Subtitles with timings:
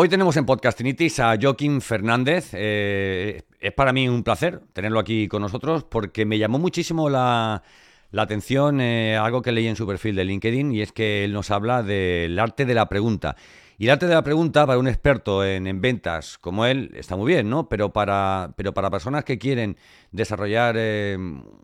[0.00, 2.50] Hoy tenemos en Podcastinitis a Joaquín Fernández.
[2.52, 7.64] Eh, es para mí un placer tenerlo aquí con nosotros porque me llamó muchísimo la,
[8.12, 11.32] la atención eh, algo que leí en su perfil de LinkedIn y es que él
[11.32, 13.34] nos habla del arte de la pregunta.
[13.80, 17.14] Y el arte de la pregunta para un experto en, en ventas como él está
[17.14, 17.68] muy bien, ¿no?
[17.68, 19.76] Pero para, pero para personas que quieren
[20.10, 21.16] desarrollar eh,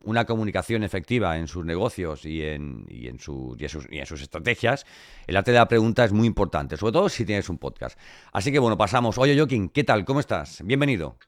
[0.04, 4.22] una comunicación efectiva en sus negocios y en, y, en su- sus, y en sus
[4.22, 4.86] estrategias,
[5.26, 7.98] el arte de la pregunta es muy importante, sobre todo si tienes un podcast.
[8.32, 9.18] Así que bueno, pasamos.
[9.18, 10.04] Oye, Joaquín, ¿qué tal?
[10.04, 10.62] ¿Cómo estás?
[10.64, 11.18] Bienvenido.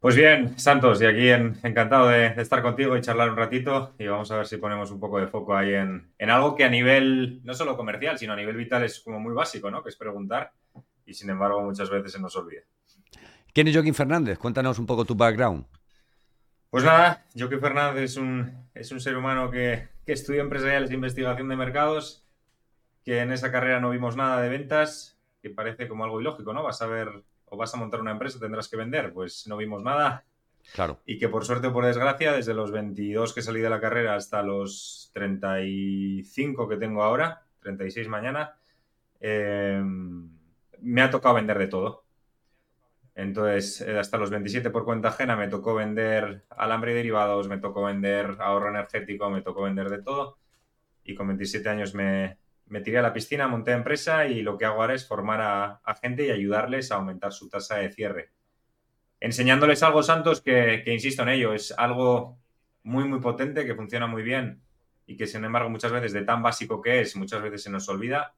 [0.00, 3.94] Pues bien, Santos, y aquí en- encantado de, de estar contigo y charlar un ratito
[3.98, 6.64] y vamos a ver si ponemos un poco de foco ahí en, en algo que
[6.64, 9.82] a nivel, no solo comercial, sino a nivel vital es como muy básico, ¿no?
[9.82, 10.52] Que es preguntar
[11.04, 12.62] y sin embargo muchas veces se nos olvida.
[13.52, 14.38] ¿Quién es Joaquín Fernández?
[14.38, 15.66] Cuéntanos un poco tu background.
[16.70, 20.94] Pues nada, Joaquín Fernández es un, es un ser humano que, que estudia empresariales e
[20.94, 22.24] investigación de mercados,
[23.04, 26.62] que en esa carrera no vimos nada de ventas, que parece como algo ilógico, ¿no?
[26.62, 29.82] Vas a ver o vas a montar una empresa, tendrás que vender, pues no vimos
[29.82, 30.24] nada,
[30.74, 31.00] Claro.
[31.06, 34.14] y que por suerte o por desgracia, desde los 22 que salí de la carrera
[34.14, 38.56] hasta los 35 que tengo ahora, 36 mañana,
[39.20, 39.82] eh,
[40.80, 42.04] me ha tocado vender de todo.
[43.14, 47.58] Entonces, eh, hasta los 27 por cuenta ajena me tocó vender alambre y derivados, me
[47.58, 50.38] tocó vender ahorro energético, me tocó vender de todo.
[51.02, 54.64] Y con 27 años me, me tiré a la piscina, monté empresa y lo que
[54.64, 58.30] hago ahora es formar a, gente y ayudarles a aumentar su tasa de cierre
[59.20, 62.38] enseñándoles algo, Santos, que, insisto en ello, es algo
[62.84, 64.62] muy, muy potente, que funciona muy bien
[65.06, 67.88] y que, sin embargo, muchas veces de tan básico que es, muchas veces se nos
[67.88, 68.34] olvida,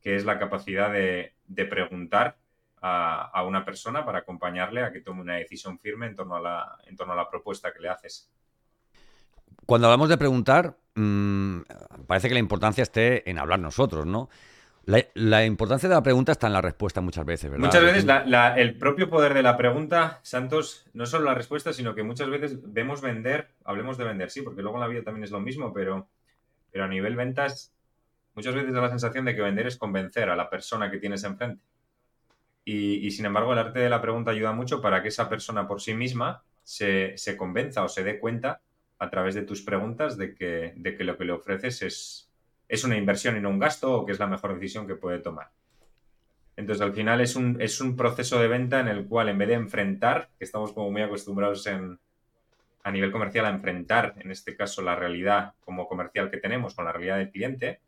[0.00, 1.34] que es la capacidad de,
[1.70, 2.36] preguntar
[2.80, 7.30] a, una persona para acompañarle a que tome una decisión firme en torno a la
[7.30, 8.28] propuesta que le haces.
[9.66, 11.60] Cuando hablamos de preguntar, mmm,
[12.06, 14.28] parece que la importancia esté en hablar nosotros, ¿no?
[14.84, 17.66] La, la, importancia de la pregunta está en la respuesta muchas veces, ¿verdad?
[17.66, 21.72] Muchas veces la, la, el propio poder de la pregunta, Santos, no solo la respuesta,
[21.72, 25.04] sino que muchas veces vemos vender, hablemos de vender, sí, porque luego en la vida
[25.04, 26.08] también es lo mismo, pero,
[26.72, 27.72] pero a nivel ventas,
[28.34, 31.22] muchas veces da la sensación de que vender es convencer a la persona que tienes
[31.22, 31.62] enfrente.
[32.64, 35.68] Y, y sin embargo, el arte de la pregunta ayuda mucho para que esa persona
[35.68, 38.60] por sí misma se, se convenza o se dé cuenta
[39.02, 42.30] a través de tus preguntas de que, de que lo que le ofreces es,
[42.68, 45.18] es una inversión y no un gasto o que es la mejor decisión que puede
[45.18, 45.50] tomar.
[46.54, 49.48] Entonces, al final es un, es un proceso de venta en el cual en vez
[49.48, 51.98] de enfrentar, que estamos como muy acostumbrados en,
[52.84, 56.84] a nivel comercial a enfrentar, en este caso, la realidad como comercial que tenemos con
[56.84, 57.80] la realidad del cliente,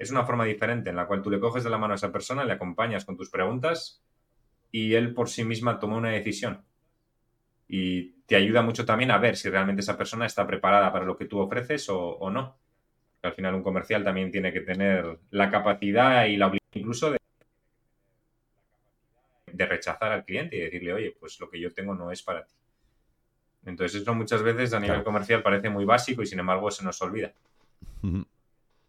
[0.00, 2.10] es una forma diferente en la cual tú le coges de la mano a esa
[2.10, 4.02] persona, le acompañas con tus preguntas
[4.72, 6.64] y él por sí misma toma una decisión.
[7.68, 11.16] Y te ayuda mucho también a ver si realmente esa persona está preparada para lo
[11.16, 12.56] que tú ofreces o, o no
[13.22, 17.18] al final un comercial también tiene que tener la capacidad y la obligación incluso de,
[19.52, 22.44] de, rechazar al cliente y decirle, oye, pues lo que yo tengo no es para
[22.44, 22.54] ti.
[23.64, 25.04] Entonces eso muchas veces a nivel claro.
[25.04, 27.32] comercial parece muy básico y sin embargo se nos olvida.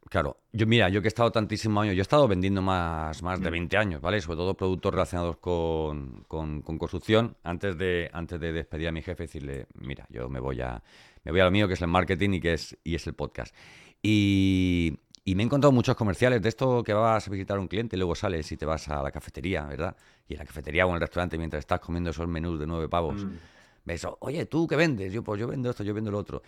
[0.10, 3.40] Claro, yo mira, yo que he estado tantísimos años, yo he estado vendiendo más, más
[3.40, 4.20] de 20 años, ¿vale?
[4.20, 9.04] Sobre todo productos relacionados con, con, con construcción, antes de, antes de despedir a mi
[9.04, 10.82] jefe y decirle, mira, yo me voy a,
[11.24, 13.14] me voy a lo mío, que es el marketing y que es, y es el
[13.14, 13.56] podcast.
[14.02, 17.68] Y, y, me he encontrado muchos comerciales de esto que vas a visitar a un
[17.68, 19.96] cliente y luego sales y te vas a la cafetería, ¿verdad?
[20.28, 22.90] Y en la cafetería o en el restaurante mientras estás comiendo esos menús de nueve
[22.90, 23.32] pavos, mm.
[23.86, 25.14] ves, oye, ¿tú qué vendes?
[25.14, 26.42] Yo, pues yo vendo esto, yo vendo lo otro.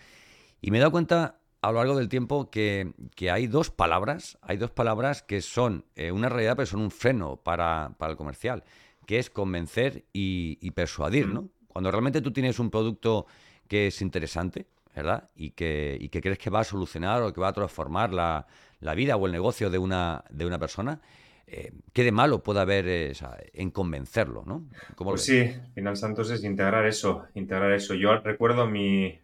[0.60, 4.36] Y me he dado cuenta a lo largo del tiempo que, que hay dos palabras,
[4.42, 8.18] hay dos palabras que son eh, una realidad, pero son un freno para, para el
[8.18, 8.64] comercial,
[9.06, 11.48] que es convencer y, y persuadir, ¿no?
[11.68, 13.26] Cuando realmente tú tienes un producto
[13.68, 15.30] que es interesante, ¿verdad?
[15.34, 18.46] Y que, y que, crees que va a solucionar o que va a transformar la,
[18.80, 21.00] la vida o el negocio de una, de una persona,
[21.46, 24.66] eh, ¿qué de malo puede haber eh, o sea, en convencerlo, ¿no?
[24.96, 27.94] pues sí, Final Santos es integrar eso, integrar eso.
[27.94, 29.18] Yo recuerdo mi...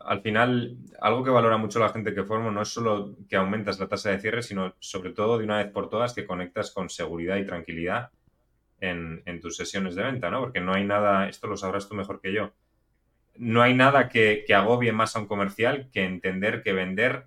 [0.00, 3.78] al final, algo que valora mucho la gente que formo no es solo que aumentas
[3.78, 6.88] la tasa de cierre, sino sobre todo de una vez por todas que conectas con
[6.88, 8.10] seguridad y tranquilidad
[8.80, 10.40] en, tus sesiones de venta, ¿no?
[10.40, 12.52] Porque no hay nada, esto lo sabrás tú mejor que yo,
[13.36, 17.26] no hay nada que, que agobie más a un comercial que entender que vender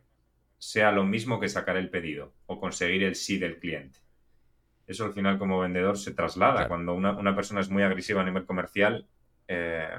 [0.57, 3.99] sea lo mismo que sacar el pedido o conseguir el sí del cliente.
[4.87, 6.67] Eso al final como vendedor se traslada.
[6.67, 9.07] Cuando una, persona es muy agresiva a nivel comercial,
[9.47, 9.89] eh,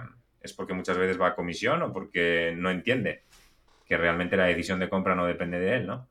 [0.44, 3.22] es porque muchas veces va a comisión o porque no entiende
[3.86, 6.06] que realmente la decisión de compra no depende de él, ¿no?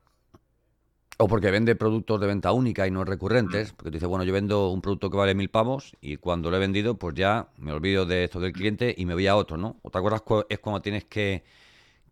[1.16, 4.32] O porque vende productos de venta única y no recurrentes, porque te dice, bueno, yo
[4.32, 7.70] vendo un producto que vale mil pavos y cuando lo he vendido, pues ya me
[7.70, 9.78] olvido de esto del cliente y me voy a otro, ¿no?
[9.82, 11.44] Otra cosa es cuando tienes que,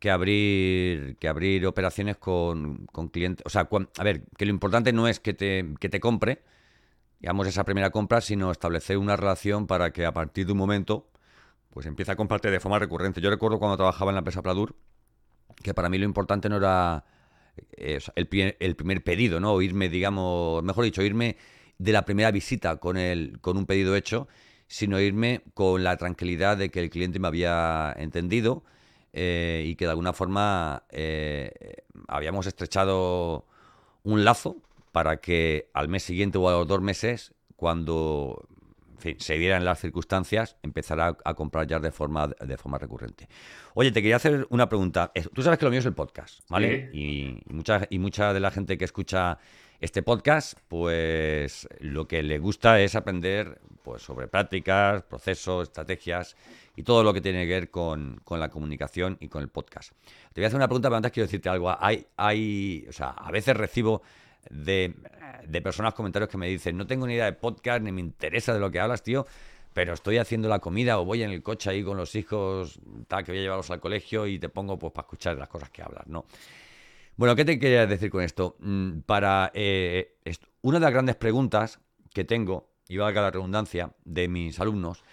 [0.09, 3.45] abrir que abrir operaciones con, clientes.
[3.45, 3.69] O sea,
[3.99, 6.43] a ver, que lo importante no es que te, que te compre,
[7.19, 11.09] digamos, esa primera compra, sino establecer una relación para que a partir de un momento
[11.73, 13.21] pues empieza a comprarte de forma recurrente.
[13.21, 14.77] Yo recuerdo cuando trabajaba en la empresa Pladur,
[15.63, 17.05] que para mí lo importante no era
[17.77, 18.27] eh, el,
[18.77, 19.55] primer pedido, ¿no?
[19.55, 21.37] O irme, digamos, mejor dicho, irme
[21.79, 24.29] de la primera visita con, el, con un pedido hecho,
[24.67, 28.65] sino irme con la tranquilidad de que el cliente me había entendido
[29.15, 33.47] eh, y que de alguna forma eh, habíamos estrechado
[34.03, 34.57] un lazo
[34.93, 38.47] para que al mes siguiente o a los dos meses, cuando
[39.19, 43.29] se dieran las circunstancias, empezará a, comprar ya de forma, de forma recurrente.
[43.75, 45.13] Oye, te quería hacer una pregunta.
[45.35, 46.91] Tú sabes que lo mío es el podcast, ¿vale?
[46.93, 49.39] Y, mucha, y mucha de la gente que escucha
[49.83, 56.37] este podcast, pues lo que le gusta es aprender pues, sobre prácticas, procesos, estrategias
[56.77, 59.93] y todo lo que tiene que ver con, la comunicación y con el podcast.
[60.33, 61.75] Te voy a hacer una pregunta, pero antes quiero decirte algo.
[61.79, 64.03] Hay, hay, o sea, a veces recibo
[64.51, 64.95] de,
[65.63, 68.61] personas comentarios que me dicen, no tengo ni idea de podcast, ni me interesa de
[68.61, 69.27] lo que hablas, tío,
[69.73, 73.25] pero estoy haciendo la comida o voy en el coche ahí con los hijos, tal,
[73.25, 75.83] que voy a llevarlos al colegio y te pongo pues para escuchar las cosas que
[75.83, 76.27] hablas, ¿no?
[77.17, 78.57] Bueno, ¿qué te quería decir con esto?
[78.61, 80.17] Mm, para eh,
[80.63, 81.81] una de las grandes preguntas
[82.13, 85.05] que tengo, y valga la redundancia, de mis alumnos,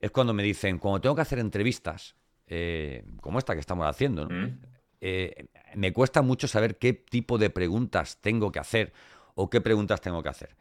[0.00, 2.16] es cuando me dicen, cuando tengo que hacer entrevistas,
[2.46, 4.73] eh, como esta que estamos haciendo, ¿no?
[5.06, 8.94] Eh, me cuesta mucho saber qué tipo de preguntas tengo que hacer
[9.34, 10.56] o qué preguntas tengo que hacer.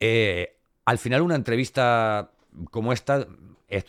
[0.00, 0.56] Eh,
[0.86, 2.32] al final, una entrevista
[2.70, 3.28] como esta,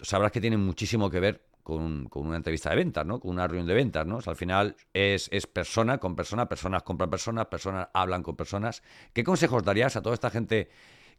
[0.01, 3.21] sabrás que tiene muchísimo que ver con, una entrevista de ventas, ¿no?
[3.21, 4.19] Con una reunión de ventas, ¿no?
[4.25, 8.83] al final es, es, persona con persona, personas compran personas, personas hablan con personas.
[9.13, 10.69] ¿Qué consejos darías a toda esta gente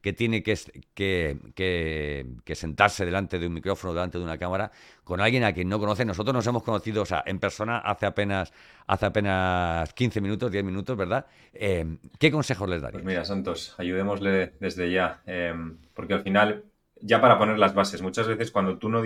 [0.01, 0.57] que tiene que,
[0.95, 4.71] que, sentarse delante de un micrófono, delante de una cámara,
[5.05, 6.05] con alguien a quien no conoce.
[6.05, 8.53] Nosotros nos hemos conocido, o sea, en persona hace apenas,
[8.87, 11.27] hace apenas 15 minutos, 10 minutos, ¿verdad?
[11.53, 13.03] Eh, ¿Qué consejos les darías?
[13.03, 15.55] Pues mira, Santos, ayudémosle desde ya, eh,
[15.95, 16.65] porque al final,
[17.01, 19.03] ya para poner las bases, muchas veces cuando tú no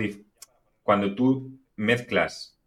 [0.83, 2.59] cuando tú mezclas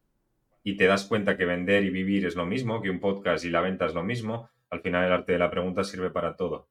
[0.62, 3.50] y te das cuenta que vender y vivir es lo mismo, que un podcast y
[3.50, 6.68] la venta es lo mismo, al final el arte de la pregunta sirve para todo.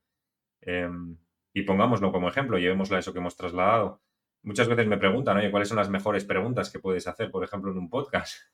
[0.62, 1.18] Em,
[1.58, 4.00] y pongámoslo como ejemplo, llevémoslo a eso que hemos trasladado.
[4.44, 7.72] Muchas veces me preguntan, oye, ¿cuáles son las mejores preguntas que puedes hacer, por ejemplo,
[7.72, 8.38] en un podcast?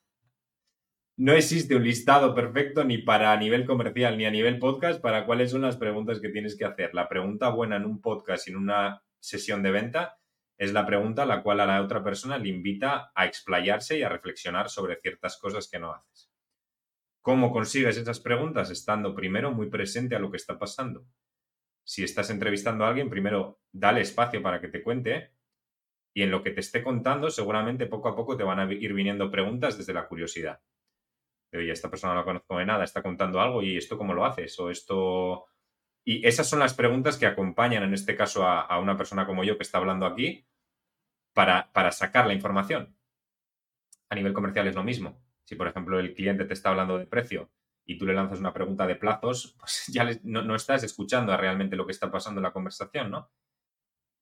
[1.16, 5.52] No existe un listado perfecto ni para nivel comercial ni a nivel podcast para cuáles
[5.52, 6.96] son las preguntas que tienes que hacer.
[6.96, 10.18] La pregunta buena en un podcast y en una sesión de venta
[10.58, 14.02] es la pregunta a la cual a la otra persona le invita a explayarse y
[14.02, 16.32] a reflexionar sobre ciertas cosas que no haces.
[17.22, 18.72] ¿Cómo consigues esas preguntas?
[18.72, 21.06] Estando primero muy presente a lo que está pasando
[21.84, 25.34] si estás entrevistando a alguien, primero dale espacio para que te cuente
[26.14, 28.94] y en lo que te esté contando, seguramente poco a poco te van a ir
[28.94, 30.62] viniendo preguntas desde la curiosidad.
[31.52, 34.26] Oye, esta persona no la conozco de nada, está contando algo y esto cómo lo
[34.26, 35.46] haces o esto...
[36.06, 39.58] Y esas son las preguntas que acompañan en este caso a, una persona como yo
[39.58, 40.46] que está hablando aquí
[41.34, 42.96] para, para sacar la información.
[44.10, 45.24] A nivel comercial es lo mismo.
[45.46, 47.50] Si, por ejemplo, el cliente te está hablando de precio
[47.86, 51.76] y tú le lanzas una pregunta de plazos, pues ya no, estás escuchando a realmente
[51.76, 53.30] lo que está pasando en la conversación, ¿no?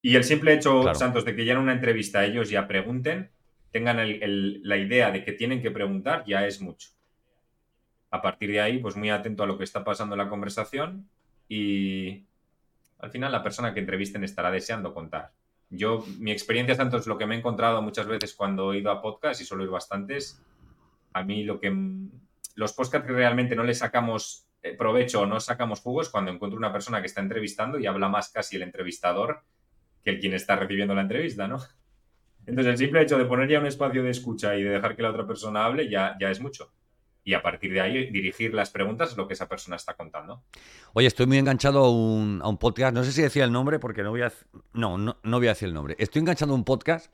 [0.02, 3.30] Y el simple hecho, Santos, de que ya en una entrevista ellos ya pregunten,
[3.72, 6.90] tengan la idea de que tienen que preguntar, ya es mucho.
[8.10, 11.08] A partir de ahí, pues muy atento a lo que está pasando en la conversación
[11.48, 12.26] y
[12.98, 15.34] al final la persona que entrevisten estará deseando contar.
[15.70, 19.02] Yo, mi experiencia, Santos, lo que me he encontrado muchas veces cuando he ido a
[19.02, 20.42] podcast, y suelo ir bastantes,
[21.14, 21.72] a mí lo que
[22.56, 26.58] los podcasts que realmente no le sacamos eh, provecho o no sacamos jugos cuando encuentro
[26.58, 29.44] una persona que está entrevistando y habla más casi el entrevistador
[30.04, 31.60] que el quien está recibiendo la entrevista, ¿no?
[32.46, 35.04] Entonces, el simple hecho de poner ya un espacio de escucha y de dejar que
[35.04, 36.74] la otra persona hable ya, ya es mucho.
[37.24, 40.44] Y a partir de ahí dirigir las preguntas a lo que esa persona está contando.
[40.94, 44.10] Oye, estoy muy enganchado a un, podcast, no sé si decía el nombre porque no
[44.10, 44.34] voy a...
[44.74, 45.96] No, no, no voy a decir el nombre.
[46.00, 47.14] Estoy enganchado a un podcast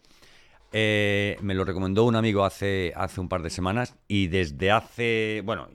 [0.80, 5.42] eh, me lo recomendó un amigo hace, hace un par de semanas y desde hace,
[5.44, 5.70] bueno,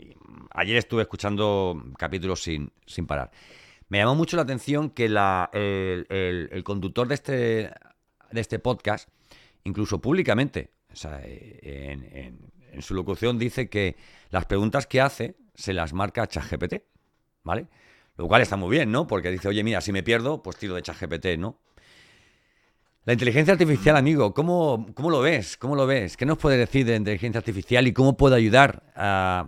[0.53, 3.33] ayer estuve escuchando capítulos sin, sin parar.
[3.89, 9.09] Me llamó mucho la atención que el, conductor de este, de este podcast,
[9.65, 12.39] incluso públicamente, o sea, en,
[12.73, 13.97] en, su locución dice que
[14.31, 16.75] las preguntas que hace se las marca ChatGPT,
[17.43, 17.67] ¿vale?
[18.17, 19.09] Lo cual está muy bien, ¿no?
[19.09, 21.59] Porque dice, oye, mira, si me pierdo, pues tiro de ChatGPT, ¿no?
[23.05, 25.57] La inteligencia artificial, amigo, ¿cómo, ¿cómo, lo ves?
[25.57, 26.17] ¿Cómo lo ves?
[26.17, 28.85] ¿Qué nos puede decir de inteligencia artificial y cómo puede ayudar?
[28.95, 29.45] A,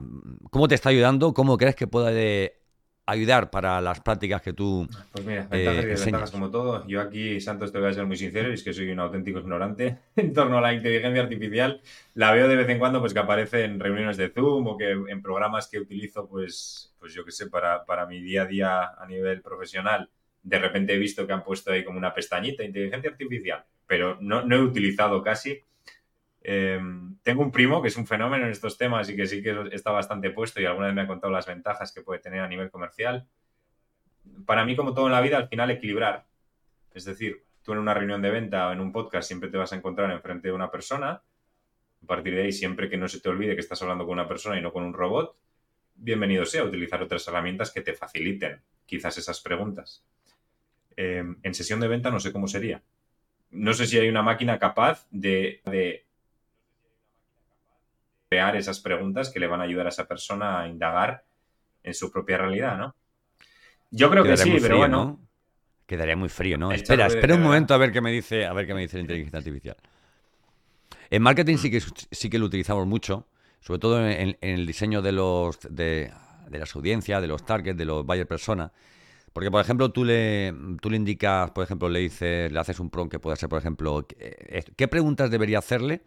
[0.50, 1.32] ¿Cómo te está ayudando?
[1.32, 2.64] ¿Cómo crees que puede
[3.06, 6.84] ayudar para las prácticas que tú Pues mira, ventajas y eh, desventajas como todo.
[6.88, 9.38] Yo aquí, Santos, te voy a ser muy sincero, y es que soy un auténtico
[9.38, 11.80] ignorante en torno a la inteligencia artificial.
[12.14, 14.90] La veo de vez en cuando pues que aparece en reuniones de Zoom o que
[14.90, 18.94] en programas que utilizo, pues, pues yo qué sé, para, para mi día a día
[18.98, 20.10] a nivel profesional
[20.44, 24.40] de repente he visto que han puesto ahí como una pestañita, inteligencia artificial, pero no,
[24.54, 25.58] he utilizado casi.
[26.42, 29.70] Em, tengo un primo que es un fenómeno en estos temas y que sí que
[29.72, 32.48] está bastante puesto y alguna vez me ha contado las ventajas que puede tener a
[32.48, 33.26] nivel comercial.
[34.44, 36.26] Para mí, como todo en la vida, al final equilibrar.
[36.92, 39.72] Es decir, tú en una reunión de venta o en un podcast siempre te vas
[39.72, 41.22] a encontrar enfrente de una persona.
[42.02, 44.28] A partir de ahí, siempre que no se te olvide que estás hablando con una
[44.28, 45.38] persona y no con un robot,
[45.94, 50.04] bienvenido sea a utilizar otras herramientas que te faciliten quizás esas preguntas.
[50.96, 52.82] Em, en sesión de venta no sé cómo sería.
[53.50, 55.60] No sé si hay una máquina capaz de,
[58.28, 61.24] crear esas preguntas que le van a ayudar a esa persona a indagar
[61.82, 62.94] en su propia realidad, ¿no?
[63.90, 65.20] Yo creo que sí, pero bueno.
[65.86, 66.72] Quedaría muy frío, ¿no?
[66.72, 69.02] Espera, espera un momento a ver qué me dice, a ver qué me dice la
[69.02, 69.76] inteligencia artificial.
[71.10, 73.28] En marketing sí que, sí que lo utilizamos mucho,
[73.60, 76.10] sobre todo en, el diseño de los de,
[76.48, 78.72] de, las audiencias, de los targets, de los buyer persona.
[79.34, 82.88] Porque, por ejemplo, tú le, tú le indicas, por ejemplo, le dices, le haces un
[82.88, 84.06] prompt que puede ser, por ejemplo,
[84.76, 86.02] ¿qué preguntas debería hacerle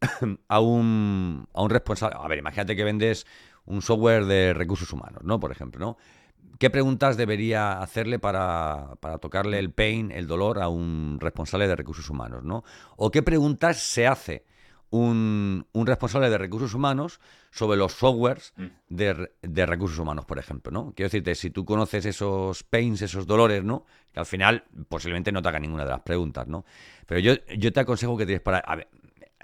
[0.48, 2.18] a un, a un responsable?
[2.20, 3.26] A ver, imagínate que vendes
[3.64, 5.40] un software de recursos humanos, ¿no?
[5.40, 5.96] Por ejemplo, ¿no?
[6.58, 11.76] ¿Qué preguntas debería hacerle para, para, tocarle el pain, el dolor a un responsable de
[11.76, 12.62] recursos humanos, ¿no?
[12.98, 14.44] O qué preguntas se hace
[14.90, 17.20] un, responsable de recursos humanos
[17.50, 18.66] sobre los softwares mm.
[18.88, 20.92] de, recursos humanos, por ejemplo, ¿no?
[20.94, 23.84] Quiero decirte, si tú conoces esos pains, esos dolores, ¿no?
[24.12, 26.64] Que al final posiblemente no te haga ninguna de las preguntas, ¿no?
[27.06, 28.58] Pero yo, yo te aconsejo que tienes para...
[28.58, 28.88] A ver,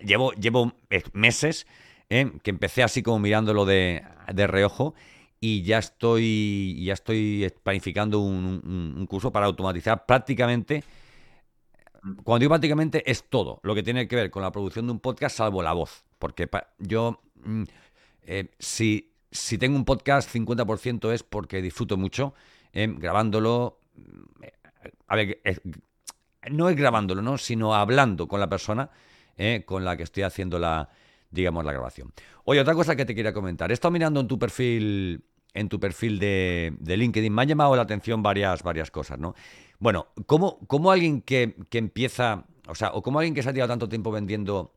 [0.02, 0.72] llevo, llevo
[1.12, 1.66] meses
[2.10, 2.32] ¿eh?
[2.42, 4.94] que empecé así como mirándolo de, de reojo
[5.38, 10.82] y ya estoy, ya estoy planificando un curso para automatizar prácticamente
[12.24, 15.00] cuando digo prácticamente es todo lo que tiene que ver con la producción de un
[15.00, 16.04] podcast, salvo la voz.
[16.18, 16.48] Porque
[16.78, 17.62] yo, mm,
[18.22, 22.34] eh, si, si, tengo un podcast, 50% es porque disfruto mucho
[22.72, 23.80] eh, grabándolo.
[23.94, 24.44] Mm,
[25.08, 25.40] a ver,
[26.50, 27.38] no es grabándolo, ¿no?
[27.38, 28.90] Sino hablando con la persona
[29.36, 30.88] eh, con la que estoy haciendo la,
[31.30, 32.12] digamos, la grabación.
[32.44, 33.70] Oye, otra cosa que te quería comentar.
[33.70, 35.24] He estado mirando en tu perfil,
[35.56, 39.34] en tu perfil de, de LinkedIn, me han llamado la atención varias, varias cosas, ¿no?
[39.78, 43.88] Bueno, ¿cómo, alguien que, empieza, o sea, o como alguien que se ha tirado tanto
[43.88, 44.72] tiempo vendiendo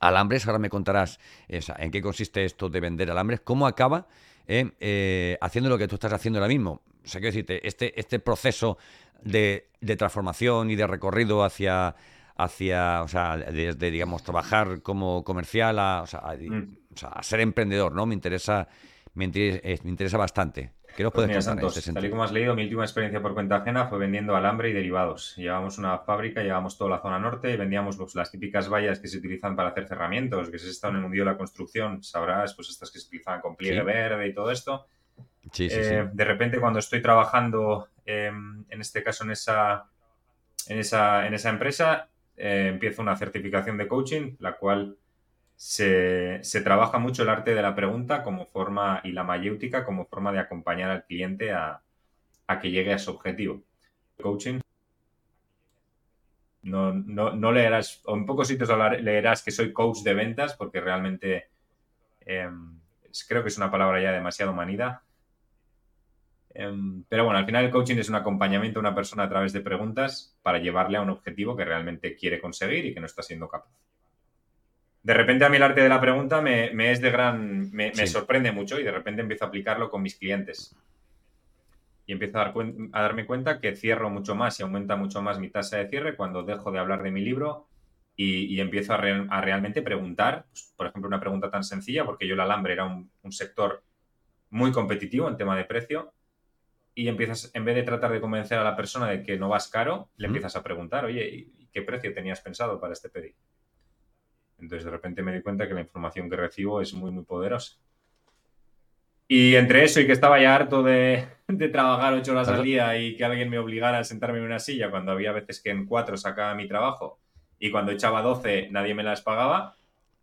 [0.00, 1.18] alambres, ahora me contarás
[1.48, 4.06] en qué consiste esto de vender alambres, cómo acaba
[4.46, 6.82] eh, eh, haciendo lo que tú estás haciendo ahora mismo?
[7.04, 8.76] O sea, quiero decirte, este, este proceso
[9.22, 11.94] de, transformación y de recorrido hacia,
[12.36, 16.76] hacia o sea, desde, digamos, trabajar como comercial a, o sea, mm.
[17.10, 18.04] a, ser emprendedor, ¿no?
[18.04, 18.68] Me interesa,
[19.16, 20.72] me interesa bastante.
[20.96, 23.86] ¿Qué nos pues puedes Tal y como has leído, mi última experiencia por cuenta ajena
[23.86, 25.34] fue vendiendo alambre y derivados.
[25.36, 29.08] Llevábamos una fábrica, llevábamos toda la zona norte y vendíamos pues, las típicas vallas que
[29.08, 32.02] se utilizan para hacer cerramientos, que si has estado en el mundo de la construcción
[32.02, 34.86] sabrás, pues estas que se utilizan con pliegue verde y todo esto.
[35.52, 39.84] Sí, sí, eh, de repente, cuando estoy trabajando, em, en este caso en esa,
[40.66, 44.96] en esa, en esa empresa, eh, empiezo una certificación de coaching, la cual
[45.56, 50.30] se, trabaja mucho el arte de la pregunta como forma y la mayéutica como forma
[50.30, 51.82] de acompañar al cliente a,
[52.60, 53.62] que llegue a su objetivo.
[54.22, 54.60] Coaching.
[56.62, 58.68] No, no, leerás, o en pocos sitios
[59.00, 61.48] leerás que soy coach de ventas porque realmente
[62.20, 62.80] em,
[63.28, 65.02] creo que es una palabra ya demasiado manida.
[66.52, 69.52] Em, pero bueno, al final el coaching es un acompañamiento a una persona a través
[69.52, 73.22] de preguntas para llevarle a un objetivo que realmente quiere conseguir y que no está
[73.22, 73.70] siendo capaz
[75.06, 78.50] de repente a mí el arte de la pregunta me, es de gran, me, sorprende
[78.50, 80.74] mucho y de repente empiezo a aplicarlo con mis clientes.
[82.06, 82.52] Y empiezo a,
[82.90, 86.42] darme cuenta que cierro mucho más y aumenta mucho más mi tasa de cierre cuando
[86.42, 87.68] dejo de hablar de mi libro
[88.16, 92.40] y, empiezo a, realmente preguntar, pues, por ejemplo, una pregunta tan sencilla, porque yo el
[92.40, 93.84] alambre era un, sector
[94.50, 96.14] muy competitivo en tema de precio,
[96.96, 99.68] y empiezas, en vez de tratar de convencer a la persona de que no vas
[99.68, 103.36] caro, le empiezas a preguntar, oye, ¿qué precio tenías pensado para este pedido?
[104.58, 107.76] Entonces de repente me di cuenta que la información que recibo es muy, muy poderosa.
[109.28, 112.96] Y entre eso y que estaba ya harto de, de trabajar ocho horas al día
[112.96, 115.84] y que alguien me obligara a sentarme en una silla cuando había veces que en
[115.86, 117.18] cuatro sacaba mi trabajo
[117.58, 119.74] y cuando echaba doce nadie me las pagaba,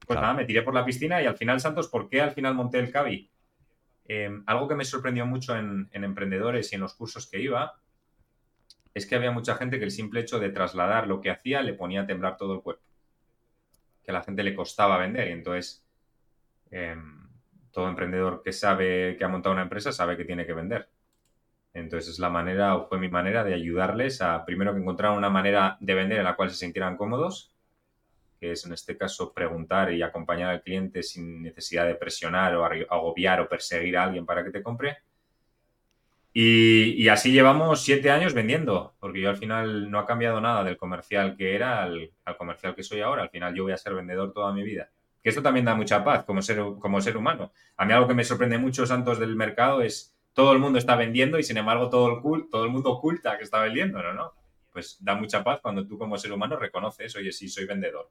[0.05, 0.21] pues Claro.
[0.21, 2.79] nada, me tiré por la piscina y al final, Santos, ¿por qué al final monté
[2.79, 3.29] el Cabi?
[4.07, 7.73] Eh, algo que me sorprendió mucho en, en emprendedores y en los cursos que iba
[8.93, 11.73] es que había mucha gente que el simple hecho de trasladar lo que hacía le
[11.73, 12.83] ponía a temblar todo el cuerpo.
[14.03, 15.85] Que a la gente le costaba vender y entonces
[16.71, 16.95] eh,
[17.71, 20.89] todo emprendedor que sabe que ha montado una empresa sabe que tiene que vender.
[21.73, 25.29] Entonces es la manera, o fue mi manera de ayudarles a primero que encontraran una
[25.29, 27.55] manera de vender en la cual se sintieran cómodos,
[28.39, 32.63] que es en este caso preguntar y acompañar al cliente sin necesidad de presionar o
[32.63, 34.97] agobiar o perseguir a alguien para que te compre.
[36.35, 40.77] Y, así llevamos siete años vendiendo, porque yo al final no ha cambiado nada del
[40.77, 43.21] comercial que era al, al comercial que soy ahora.
[43.23, 44.89] Al final yo voy a ser vendedor toda mi vida.
[45.21, 47.51] Que esto también da mucha paz como ser, como ser humano.
[47.77, 50.95] A mí algo que me sorprende mucho, Santos, del mercado es todo el mundo está
[50.95, 54.13] vendiendo y sin embargo todo el, cul- todo el mundo oculta que está vendiendo, ¿no?
[54.13, 54.33] ¿no?
[54.71, 58.09] Pues da mucha paz cuando tú como ser humano reconoces, oye, sí, soy vendedor.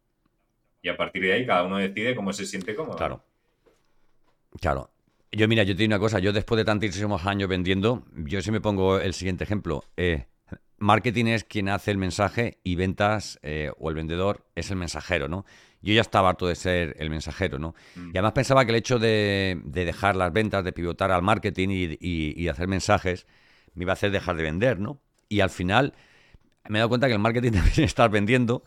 [0.81, 2.97] Y a partir de ahí cada uno decide cómo se siente cómodo.
[2.97, 3.21] Claro.
[4.61, 4.91] Claro.
[5.35, 8.51] Yo, mira, yo te digo una cosa, yo después de tantísimos años vendiendo, yo sí
[8.51, 9.83] me pongo el siguiente ejemplo.
[9.97, 10.27] Eh,
[10.79, 15.29] marketing es quien hace el mensaje y ventas eh, o el vendedor es el mensajero,
[15.29, 15.47] ¿no?
[15.81, 17.75] Yo ya estaba harto de ser el mensajero, ¿no?
[17.97, 18.09] Mm.
[18.09, 21.69] Y además pensaba que el hecho de, de dejar las ventas, de pivotar al marketing
[21.71, 23.27] y, y- y hacer mensajes,
[23.75, 25.01] me iba a hacer dejar de vender, ¿no?
[25.31, 25.95] Y al final
[26.69, 28.65] me he dado cuenta que el marketing también es estar vendiendo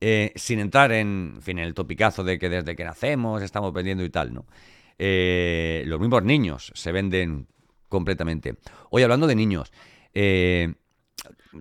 [0.00, 3.72] eh, sin entrar en, en fin, en el topicazo de que desde que nacemos estamos
[3.72, 4.46] vendiendo y tal, ¿no?
[4.98, 7.46] Eh, los mismos niños se venden
[7.88, 8.56] completamente.
[8.90, 9.72] Hoy hablando de niños,
[10.14, 10.74] eh,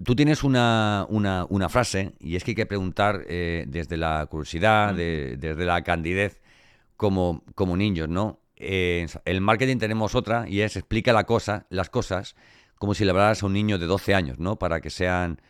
[0.04, 4.94] tú tienes una, una- frase y es que hay que preguntar eh, desde la curiosidad,
[4.94, 6.42] de- desde la candidez,
[6.98, 8.40] como, como niños, ¿no?
[8.56, 12.36] Eh, el marketing tenemos otra y es explica la cosa, las cosas
[12.76, 14.58] como si le hablaras a un niño de 12 años, ¿no?
[14.58, 15.42] Para que sean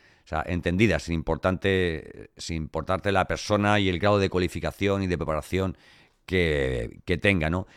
[0.46, 5.78] entendidas, sin, importante, sin importarte la persona y el grado de cualificación y de preparación
[6.25, 7.67] que, que tenga, ¿no?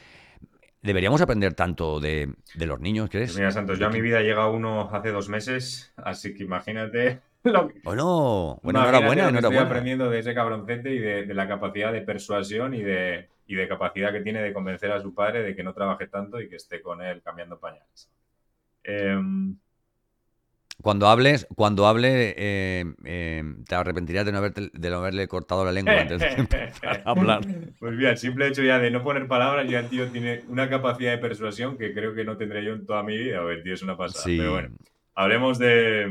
[0.82, 3.32] ¿Deberíamos aprender tanto de, de los niños, crees?
[3.32, 7.22] Pues mira, Santos, yo a mi vida llega uno hace dos meses, así que imagínate
[7.44, 9.62] lo que, Bueno, bueno, enhorabuena, que estoy enhorabuena.
[9.66, 13.68] aprendiendo de ese cabroncete y de, de la capacidad de persuasión y de, y de
[13.68, 16.56] capacidad que tiene de convencer a su padre de que no trabaje tanto y que
[16.56, 18.11] esté con él cambiando pañales.
[18.85, 19.56] Em,
[20.83, 25.65] Cuando hables, cuando hable, eh, eh, te arrepentirás de no, haberte, de no haberle cortado
[25.65, 27.41] la lengua antes de empezar a hablar.
[27.81, 30.69] Pues mira, el simple hecho ya de no poner palabras, ya el tío tiene una
[30.69, 33.39] capacidad de persuasión que creo que no tendré yo en toda mi vida.
[33.39, 34.25] A ver, tío, es una pasada.
[34.25, 34.77] Sí, Pero bueno,
[35.15, 36.03] hablemos de,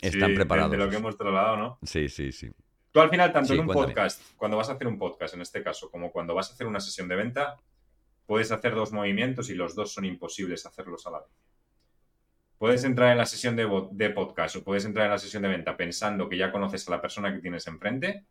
[0.00, 0.70] Están sí, de- preparados.
[0.72, 1.78] de lo que hemos trasladado, ¿no?
[1.82, 2.50] sí, sí, sí.
[2.90, 3.88] Tú al final, tanto Sí, en un cuéntame.
[3.94, 6.66] podcast, cuando vas a hacer un podcast en este caso, como cuando vas a hacer
[6.66, 7.56] una sesión de venta,
[8.26, 11.28] puedes hacer dos movimientos y los dos son imposibles hacerlos a la vez.
[12.58, 15.76] Puedes entrar en la sesión de, podcast o puedes entrar en la sesión de venta
[15.76, 18.24] pensando que ya conoces a la persona que tienes enfrente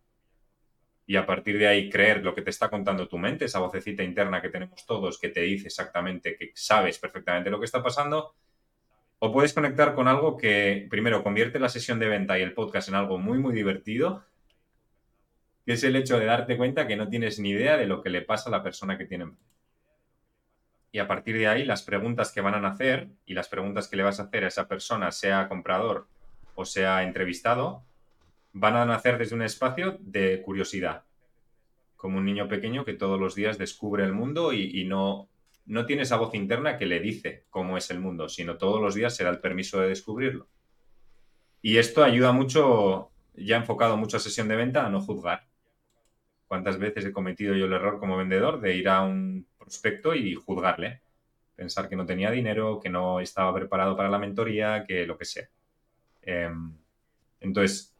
[1.05, 4.03] y a partir de ahí creer lo que te está contando tu mente, esa vocecita
[4.03, 8.35] interna que tenemos todos que te dice exactamente que sabes perfectamente lo que está pasando.
[9.19, 12.89] O puedes conectar con algo que primero convierte la sesión de venta y el podcast
[12.89, 14.25] en algo muy, muy divertido
[15.67, 18.09] que es el hecho de darte cuenta que no tienes ni idea de lo que
[18.09, 19.56] le pasa a la persona que tiene enfrente.
[20.97, 23.97] Y a partir de ahí, las preguntas que van a nacer y las preguntas que
[23.97, 26.07] le vas a hacer a esa persona, sea comprador
[26.55, 27.83] o sea entrevistado,
[28.51, 31.03] van a nacer desde un espacio de curiosidad.
[31.97, 35.29] Como un niño pequeño que todos los días descubre el mundo y, y no,
[35.67, 38.95] no tiene esa voz interna que le dice cómo es el mundo, sino todos los
[38.95, 40.47] días se da el permiso de descubrirlo.
[41.61, 45.47] Y esto ayuda mucho, ya enfocado mucho a sesión de venta, a no juzgar
[46.47, 50.33] cuántas veces he cometido yo el error como vendedor de ir a un prospecto y
[50.33, 51.01] juzgarle.
[51.55, 55.25] Pensar que no tenía dinero, que no estaba preparado para la mentoría, que lo que
[55.25, 55.49] sea.
[56.21, 56.73] Em,
[57.41, 57.93] entonces,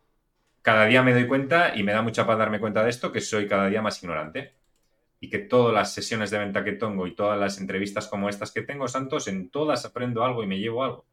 [0.62, 3.20] cada día me doy cuenta y me da mucha paz darme cuenta de esto, que
[3.20, 4.54] soy cada día más ignorante.
[5.20, 8.52] Y que todas las sesiones de venta que tengo y todas las entrevistas como estas
[8.52, 11.06] que tengo, Santos, en todas aprendo algo y me llevo algo.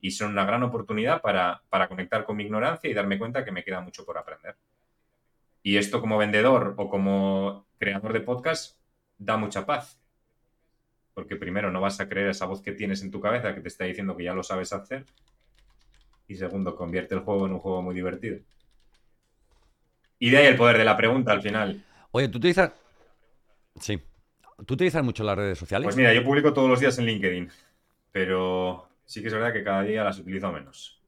[0.00, 3.52] Y son una gran oportunidad para, para conectar con mi ignorancia y darme cuenta que
[3.52, 4.56] me queda mucho por aprender.
[5.62, 8.76] Y esto como vendedor o como creador de podcast
[9.18, 10.00] da mucha paz.
[11.14, 13.68] Porque primero no vas a creer esa voz que tienes en tu cabeza que te
[13.68, 15.04] está diciendo que ya lo sabes hacer.
[16.26, 18.38] Y segundo, convierte el juego en un juego muy divertido.
[20.18, 21.84] Y de ahí el poder de la pregunta al final.
[22.10, 22.72] Oye, ¿tú utilizas...
[23.78, 24.00] Sí.
[24.66, 25.84] ¿Tú utilizas mucho las redes sociales?
[25.86, 27.50] Pues mira, yo publico todos los días en LinkedIn.
[28.12, 31.00] Pero sí que es verdad que cada día las utilizo menos.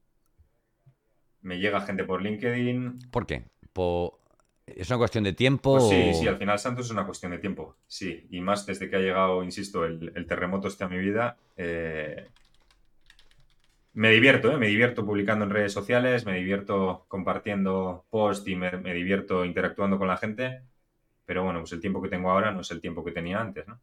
[1.43, 3.11] Me llega gente por LinkedIn.
[3.11, 3.45] ¿Por qué?
[3.73, 4.21] Po-
[4.67, 5.71] ¿Es una cuestión de tiempo?
[5.71, 7.77] Pues sí, o- sí, al final Santos es una cuestión de tiempo.
[7.87, 11.39] Sí, y más desde que ha llegado, insisto, el, el terremoto este a mi vida.
[11.57, 12.31] eh,
[13.95, 14.59] me divierto, ¿eh?
[14.59, 19.99] Me divierto publicando en redes sociales, me divierto compartiendo posts y me, me divierto interactuando
[19.99, 20.63] con la gente.
[21.27, 23.67] Pero bueno, pues el tiempo que tengo ahora no es el tiempo que tenía antes,
[23.67, 23.81] ¿no?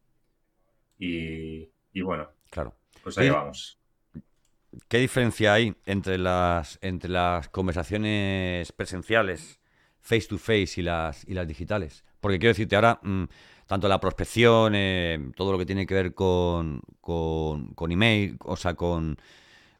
[0.98, 2.74] Y, y bueno, Claro.
[3.04, 3.80] pues ahí vamos.
[4.88, 9.60] ¿Qué diferencia hay entre las, entre las conversaciones presenciales,
[10.04, 12.04] face to face, y las, y las digitales?
[12.20, 13.24] Porque quiero decirte, ahora, mm,
[13.66, 18.56] tanto la prospección, eh, todo lo que tiene que ver con, con, con email, o
[18.56, 19.18] sea, con,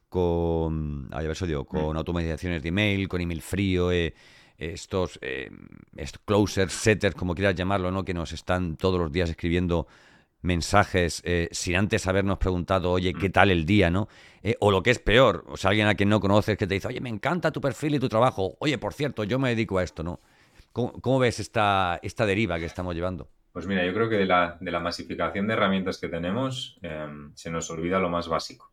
[0.08, 4.14] con, ay, a ver, eso digo, con automatizaciones de email, con email frío, eh,
[4.56, 5.50] estos, eh,
[5.96, 8.04] estos closers, setters, como quieras llamarlo, ¿no?
[8.04, 9.86] Que nos están todos los días escribiendo
[10.44, 14.08] mensajes eh, sin antes habernos preguntado, oye, ¿qué tal el día, no?
[14.42, 16.74] Eh, o lo que es peor, o sea, alguien a quien no conoces que te
[16.74, 19.78] dice, oye, me encanta tu perfil y tu trabajo, oye, por cierto, yo me dedico
[19.78, 20.20] a esto, ¿no?
[20.72, 23.28] ¿Cómo, cómo ves esta, esta deriva que estamos llevando?
[23.52, 27.06] Pues mira, yo creo que de la, de la masificación de herramientas que tenemos eh,
[27.34, 28.72] se nos olvida lo más básico.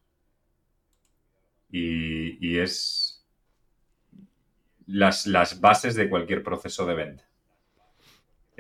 [1.70, 3.24] Y, y es
[4.88, 7.31] las, las bases de cualquier proceso de venta.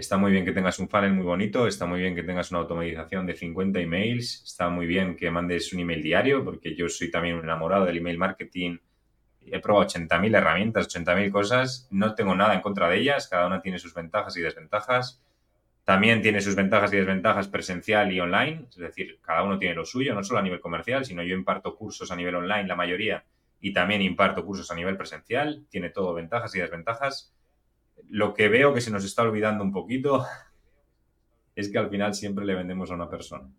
[0.01, 2.61] Está muy bien que tengas un funnel muy bonito, está muy bien que tengas una
[2.61, 7.11] automatización de 50 emails, está muy bien que mandes un email diario, porque yo soy
[7.11, 8.79] también un enamorado del email marketing.
[9.45, 13.61] He probado 80.000 herramientas, 80.000 cosas, no tengo nada en contra de ellas, cada una
[13.61, 15.23] tiene sus ventajas y desventajas.
[15.85, 19.85] También tiene sus ventajas y desventajas presencial y online, es decir, cada uno tiene lo
[19.85, 23.23] suyo, no solo a nivel comercial, sino yo imparto cursos a nivel online, la mayoría,
[23.59, 27.35] y también imparto cursos a nivel presencial, tiene todo ventajas y desventajas.
[28.09, 30.25] Lo que veo que se nos está olvidando un poquito
[31.55, 33.49] es que al final siempre le vendemos a una persona.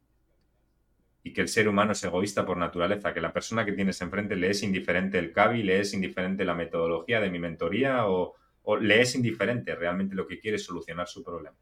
[1.25, 4.35] Y que el ser humano es egoísta por naturaleza, que la persona que tienes enfrente
[4.35, 8.35] le es indiferente el CABI, le es indiferente la metodología de mi mentoría o,
[8.81, 11.57] le es indiferente realmente lo que quiere es solucionar su problema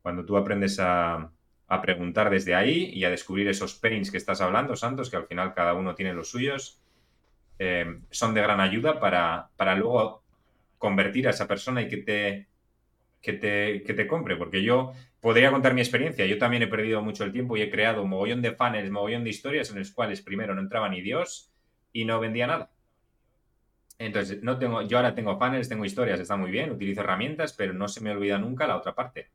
[0.00, 1.32] cuando tú aprendes a,
[1.66, 5.26] a, preguntar desde ahí y a descubrir esos pains que estás hablando, Santos, que al
[5.26, 6.84] final cada uno tiene los suyos,
[7.58, 10.23] eh, son de gran ayuda para, para, luego
[10.84, 12.48] convertir a esa persona y que te,
[13.22, 14.36] que, te, que te compre.
[14.36, 16.26] Porque yo podría contar mi experiencia.
[16.26, 19.24] Yo también he perdido mucho el tiempo y he creado un mogollón de funnels, mogollón
[19.24, 21.50] de historias en las cuales primero no entraba ni Dios
[21.90, 22.70] y no vendía nada.
[23.98, 27.72] Entonces, no tengo, yo ahora tengo funnels, tengo historias, está muy bien, utilizo herramientas, pero
[27.72, 29.30] no se me olvida nunca la otra parte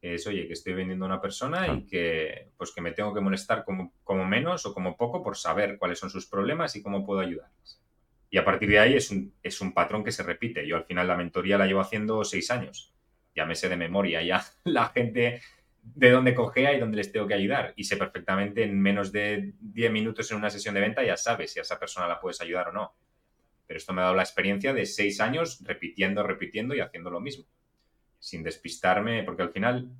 [0.00, 3.20] es, oye, que estoy vendiendo a una persona y que, pues, que me tengo que
[3.20, 7.04] molestar como, como, menos o como poco por saber cuáles son sus problemas y cómo
[7.04, 7.82] puedo ayudarles.
[8.30, 10.66] Y a partir de ahí es un, es un patrón que se repite.
[10.66, 12.94] Yo al final la mentoría la llevo haciendo seis años.
[13.34, 15.40] Ya me sé de memoria ya la gente
[15.82, 17.72] de dónde cogea y dónde les tengo que ayudar.
[17.76, 21.52] Y sé perfectamente en menos de 10 minutos en una sesión de venta ya sabes
[21.52, 22.94] si a esa persona la puedes ayudar o no.
[23.66, 27.20] Pero esto me ha dado la experiencia de seis años repitiendo, repitiendo y haciendo lo
[27.20, 27.46] mismo
[28.18, 29.90] sin despistarme, porque al final,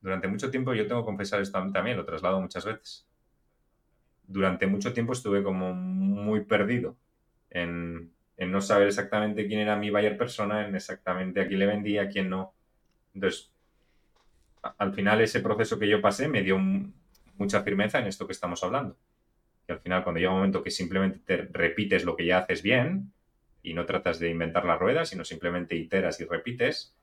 [0.00, 3.08] durante mucho tiempo, yo tengo que confesar esto también, lo traslado muchas veces.
[4.26, 6.96] Durante mucho tiempo estuve como muy perdido
[7.54, 11.66] en, en no saber exactamente quién era mi buyer persona, en exactamente a quién le
[11.66, 12.54] vendía, a quién no.
[13.14, 13.50] Entonces,
[14.62, 16.94] a, al final ese proceso que yo pasé me dio un,
[17.36, 18.96] mucha firmeza en esto que estamos hablando.
[19.68, 22.62] Y al final, cuando llega un momento que simplemente te repites lo que ya haces
[22.62, 23.12] bien
[23.62, 26.94] y no tratas de inventar la rueda, sino simplemente iteras y repites,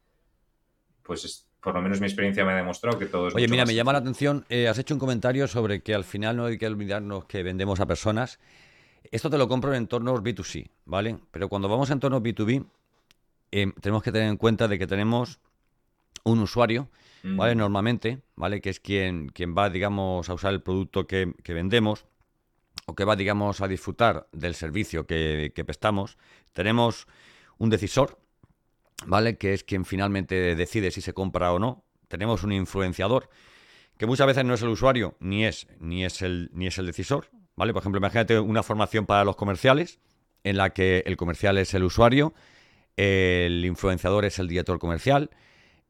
[1.03, 3.65] pues es, por lo menos mi experiencia me ha demostrado que todo es Oye, mira,
[3.65, 6.57] me llama la atención, eh, has hecho un comentario sobre que al final no hay
[6.57, 8.39] que olvidarnos que vendemos a personas.
[9.11, 11.17] Esto te lo compro en entornos B2C, ¿vale?
[11.31, 12.65] Pero cuando vamos a entornos B2B,
[13.51, 15.39] eh, tenemos que tener en cuenta de que tenemos
[16.23, 16.89] un usuario,
[17.23, 17.37] Mm.
[17.37, 17.55] ¿vale?
[17.55, 18.61] Normalmente, ¿vale?
[18.61, 22.05] Que es quien, quien va, digamos, a usar el producto que, que vendemos
[22.85, 26.17] o que va, digamos, a disfrutar del servicio que, que prestamos.
[26.53, 27.07] Tenemos
[27.57, 28.19] un decisor,
[29.05, 29.37] ¿vale?
[29.37, 31.83] Que es quien finalmente decide si se compra o no.
[32.07, 33.29] Tenemos un influenciador,
[33.97, 36.87] que muchas veces no es el usuario, ni es, ni es, el, ni es el
[36.87, 37.73] decisor, ¿vale?
[37.73, 39.99] Por ejemplo, imagínate una formación para los comerciales,
[40.45, 42.33] en la que el comercial es el usuario,
[42.95, 45.29] el influenciador es el director comercial,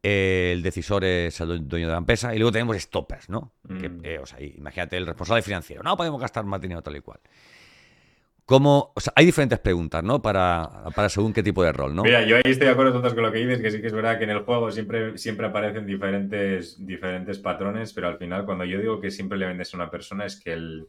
[0.02, 3.54] el decisor es el dueño de la empresa, y luego tenemos stoppers, ¿no?
[3.68, 3.78] Mm.
[3.78, 7.02] Que, eh, o sea, imagínate el responsable financiero, no podemos gastar más dinero tal y
[7.02, 7.20] cual.
[8.46, 10.24] ¿Cómo, o sea, hay diferentes preguntas, ¿no?
[10.24, 12.02] Para, para según qué tipo de rol, ¿no?
[12.02, 13.94] Mira, yo ahí estoy de acuerdo todos con lo que dices, que sí que es
[13.94, 18.66] verdad que en el juego siempre, siempre aparecen diferentes, diferentes patrones, pero al final cuando
[18.66, 20.88] yo digo que siempre le vendes a una persona es que el,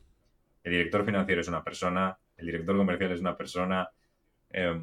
[0.62, 3.88] el director financiero es una persona, el director comercial es una persona,
[4.50, 4.80] eh,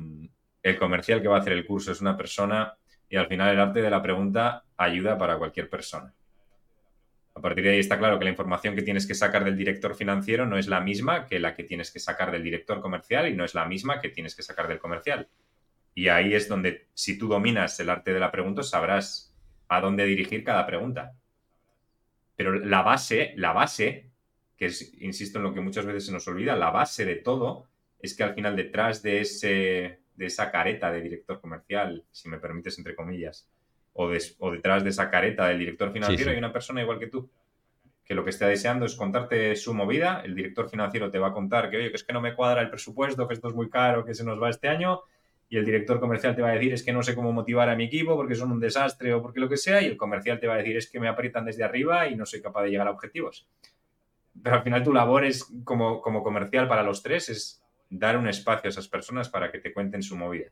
[0.64, 2.74] el comercial que va a hacer el curso es una persona
[3.10, 6.14] y al final el arte de la pregunta ayuda para cualquier persona.
[7.36, 9.96] A partir de ahí está claro que la información que tienes que sacar del director
[9.96, 13.36] financiero no es la misma que la que tienes que sacar del director comercial y
[13.36, 15.30] no es la misma que tienes que sacar del comercial.
[15.94, 19.36] Y ahí es donde, si tú dominas el arte de la pregunta, sabrás
[19.68, 21.14] a dónde dirigir cada pregunta.
[22.36, 24.10] Pero la base, la base,
[24.58, 27.68] que es, insisto en lo que muchas veces se nos olvida, la base de todo
[28.00, 32.40] es que al final detrás de, ese, de esa careta de director comercial, si me
[32.40, 33.48] permites entre comillas,
[33.94, 34.10] o,
[34.52, 37.30] detrás de esa careta del director financiero hay una persona igual que tú,
[38.06, 41.34] que lo que está deseando es contarte su movida, el director financiero te va a
[41.34, 43.70] contar que, oye, que es que no me cuadra el presupuesto, que esto es muy
[43.70, 45.02] caro, que se nos va este año,
[45.50, 47.76] y el director comercial te va a decir es que no sé cómo motivar a
[47.76, 50.48] mi equipo porque son un desastre o porque lo que sea, y el comercial te
[50.48, 52.88] va a decir es que me aprietan desde arriba y no soy capaz de llegar
[52.88, 53.48] a objetivos.
[54.44, 58.28] Pero al final tu labor es como, como comercial para los tres es dar un
[58.28, 60.52] espacio a esas personas para que te cuenten su movida.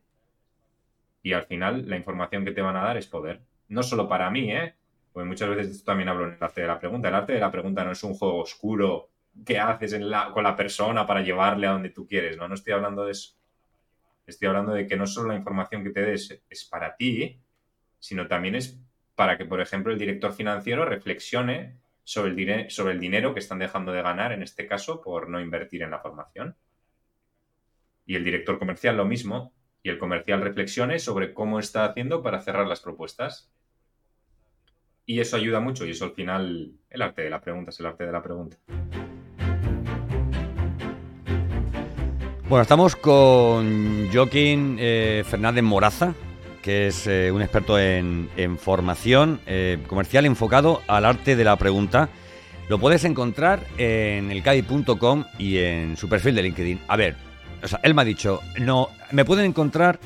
[1.22, 3.42] Y al final la información que te van a dar es poder.
[3.68, 4.76] No solo para mí, ¿eh?
[5.12, 7.08] Porque muchas veces también hablo en el arte de la pregunta.
[7.08, 9.10] El arte de la pregunta no es un juego oscuro
[9.46, 9.98] que haces
[10.34, 12.48] con la persona para llevarle a donde tú quieres, ¿no?
[12.48, 13.36] No estoy hablando de eso.
[14.26, 17.40] Estoy hablando de que no solo la información que te des es para ti,
[18.00, 18.80] sino también es
[19.16, 23.60] para que, por ejemplo, el director financiero reflexione sobre el, sobre el dinero que están
[23.60, 26.56] dejando de ganar, en este caso, por no invertir en la formación
[28.06, 29.52] y el director comercial lo mismo,
[29.84, 33.52] y el comercial reflexione sobre cómo está haciendo para cerrar las propuestas.
[35.06, 37.86] Y eso ayuda mucho, y eso al final, el arte de la pregunta es el
[37.88, 38.58] arte de la pregunta.
[42.48, 46.14] Bueno, estamos con Joaquín eh, Fernández Moraza,
[46.66, 52.10] que es eh, un experto en, formación eh, comercial enfocado al arte de la pregunta.
[52.70, 56.80] Lo puedes encontrar en elcadi.com y en su perfil de LinkedIn.
[56.88, 57.18] A ver,
[57.62, 60.00] o sea, él me ha dicho, no, me pueden encontrar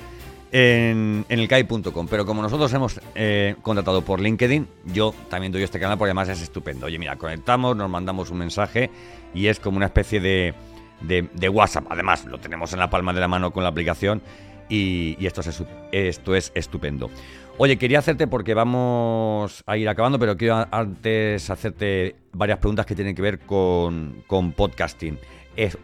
[0.51, 5.63] en, en el kai.com, pero como nosotros hemos eh, contratado por LinkedIn, yo también doy
[5.63, 6.87] este canal porque además es estupendo.
[6.87, 8.89] Oye, mira, conectamos, nos mandamos un mensaje
[9.33, 10.53] y es como una especie de,
[10.99, 11.85] de, WhatsApp.
[11.89, 14.21] Además, lo tenemos en la palma de la mano con la aplicación
[14.69, 17.09] y, esto, es, esto es estupendo.
[17.57, 22.95] Oye, quería hacerte porque vamos a ir acabando, pero quiero antes hacerte varias preguntas que
[22.95, 25.19] tienen que ver con, con podcasting.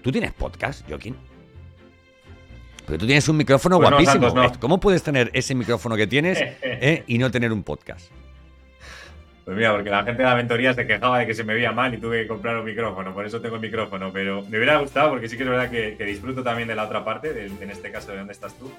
[0.01, 1.17] ¿Tú tienes podcast, Joaquín?
[2.85, 4.33] Pero tú tienes un micrófono pues guapísimo.
[4.59, 8.11] ¿Cómo puedes tener ese micrófono que tienes eh, y no tener un podcast?
[9.45, 11.71] Pues mira, porque la gente de la mentoría se quejaba de que se me veía
[11.71, 14.11] mal y tuve que comprar un micrófono, por eso tengo el micrófono.
[14.11, 17.05] Pero me hubiera gustado porque sí que es verdad que, disfruto también de la otra
[17.05, 18.71] parte, en este caso de dónde estás tú.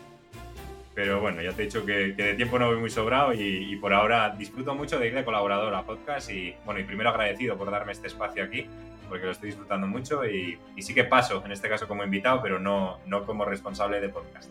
[0.95, 3.77] Pero bueno, ya te he dicho que, de tiempo no voy muy sobrado y, y,
[3.77, 7.57] por ahora disfruto mucho de ir de colaborador a podcast y bueno, y primero agradecido
[7.57, 8.67] por darme este espacio aquí
[9.09, 12.59] porque lo estoy disfrutando mucho y, sí que paso, en este caso como invitado, pero
[12.59, 14.51] no, no como responsable de podcast.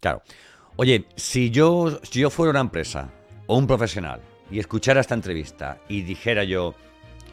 [0.00, 0.22] Claro.
[0.76, 3.10] Oye, si yo, si yo fuera una empresa
[3.46, 6.74] o un profesional y escuchara esta entrevista y dijera yo,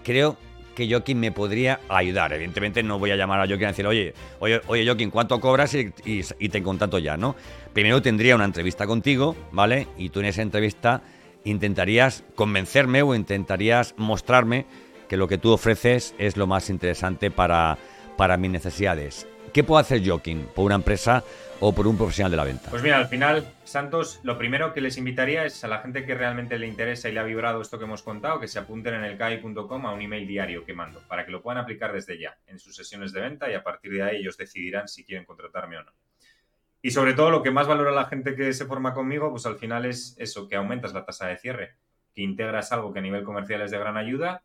[0.04, 0.38] creo
[0.76, 2.34] que Joaquín me podría ayudar.
[2.34, 5.74] Evidentemente no voy a llamar a Joaquín y decir, oye, oye, oye Joaquín, ¿cuánto cobras?
[5.76, 7.36] Y, y, te contacto ya, ¿no?
[7.74, 9.88] Primero tendría una entrevista contigo, ¿vale?
[9.98, 11.02] Y tú en esa entrevista
[11.44, 14.66] intentarías convencerme o intentarías mostrarme
[15.08, 17.78] que lo que tú ofreces es lo más interesante para,
[18.18, 19.28] para mis necesidades.
[19.54, 21.24] ¿Qué puedo hacer Joaquín por una empresa
[21.60, 22.72] o por un profesional de la venta?
[22.72, 26.16] Pues mira, al final, Santos, lo primero que les invitaría es a la gente que
[26.16, 29.04] realmente le interesa y le ha vibrado esto que hemos contado, que se apunten en
[29.04, 32.36] el kai.com a un email diario que mando, para que lo puedan aplicar desde ya
[32.48, 35.78] en sus sesiones de venta y a partir de ahí ellos decidirán si quieren contratarme
[35.78, 35.92] o no.
[36.82, 39.58] Y sobre todo lo que más valora la gente que se forma conmigo, pues al
[39.58, 41.76] final es eso, que aumentas la tasa de cierre,
[42.16, 44.42] que integras algo que a nivel comercial es de gran ayuda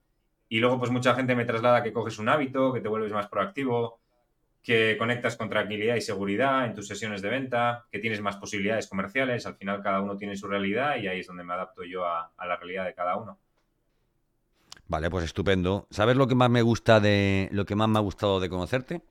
[0.51, 3.29] y luego, pues mucha gente me traslada que coges un hábito, que te vuelves más
[3.29, 4.01] proactivo,
[4.63, 8.87] que conectas con tranquilidad y seguridad en tus sesiones de venta, que tienes más posibilidades
[8.87, 9.47] comerciales.
[9.47, 12.31] Al final, cada uno tiene su realidad y ahí es donde me adapto yo a,
[12.39, 13.39] la realidad de cada uno.
[14.87, 15.87] Vale, pues estupendo.
[15.91, 19.03] ¿Sabes lo que más me gusta de lo que más me ha gustado de conocerte?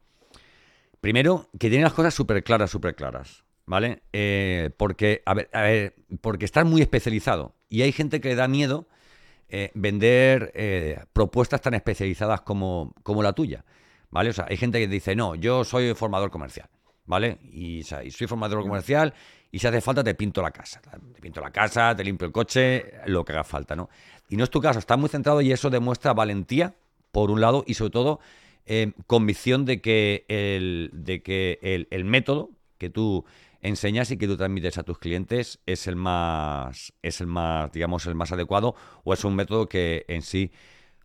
[1.02, 3.44] Primero, que tienes las cosas súper claras, súper claras.
[3.66, 4.02] ¿Vale?
[4.14, 7.54] Eh, porque, a ver, a ver, porque estás muy especializado.
[7.70, 8.88] Y hay gente que le da miedo
[9.50, 13.64] eh, vender eh, propuestas tan especializadas como, como, la tuya,
[14.10, 14.30] ¿vale?
[14.30, 16.70] O sea, hay gente que dice, no, yo soy formador comercial,
[17.06, 17.40] ¿vale?
[17.44, 19.14] Y, soy formador comercial
[19.52, 22.34] y si hace falta te pinto la casa, te pinto la casa, te limpio el
[22.34, 23.90] coche, lo que haga falta, ¿no?
[24.30, 26.76] Y no es tu caso, estás muy centrado y eso demuestra valentía,
[27.12, 28.20] por un lado, y sobre todo
[28.66, 33.26] eh, convicción de que el, de que el, el método que tú
[33.62, 38.06] enseñas y que tú transmites a tus clientes es el más, es el más, digamos,
[38.06, 40.52] el más adecuado o es un método que en sí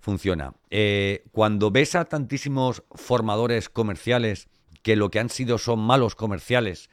[0.02, 0.52] funciona.
[0.68, 4.48] Eh, cuando ves a tantísimos formadores comerciales
[4.82, 6.90] que lo que han sido son malos comerciales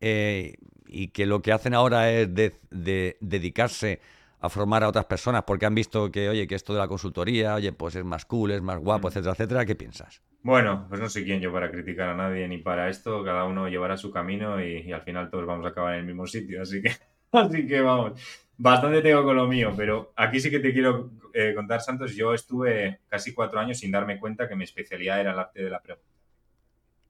[0.00, 0.54] eh,
[0.86, 4.00] y que lo que hacen ahora es de, dedicarse
[4.40, 7.54] a formar a otras personas porque han visto que, oye, que esto de la consultoría,
[7.54, 9.10] oye, pues es más cool, es más guapo, mm.
[9.10, 10.22] etcétera, etcétera, ¿qué piensas?
[10.42, 13.22] Bueno, pues no sé quién yo para criticar a nadie ni para esto.
[13.22, 16.06] Cada uno llevará su camino y, y al final todos vamos a acabar en el
[16.06, 16.62] mismo sitio.
[16.62, 16.92] Así que,
[17.32, 18.45] así que vamos.
[18.58, 22.14] Bastante tengo con lo mío, pero aquí sí que te quiero eh, contar, Santos.
[22.14, 25.70] Yo estuve casi cuatro años sin darme cuenta que mi especialidad era el arte de
[25.70, 26.08] la pregunta.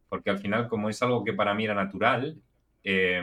[0.09, 2.37] Porque al final, como es algo que para mí era natural,
[2.83, 3.23] eh,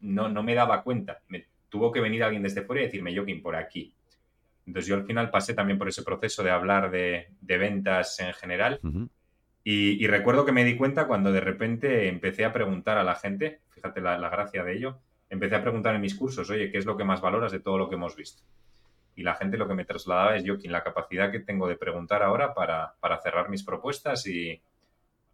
[0.00, 1.20] no, no me daba cuenta.
[1.28, 3.92] Me tuvo que venir alguien desde fuera y decirme, Joaquín, por aquí.
[4.66, 8.34] Entonces yo al final pasé también por ese proceso de hablar de, de ventas en
[8.34, 8.78] general.
[8.82, 9.08] Ujú.
[9.64, 13.16] Y, y recuerdo que me di cuenta cuando de repente empecé a preguntar a la
[13.16, 16.78] gente, fíjate la, la gracia de ello, empecé a preguntar en mis cursos, oye, ¿qué
[16.78, 18.42] es lo que más valoras de todo lo que hemos visto?
[19.16, 22.22] Y la gente lo que me trasladaba es, Joaquín, la capacidad que tengo de preguntar
[22.22, 24.62] ahora para, para cerrar mis propuestas y,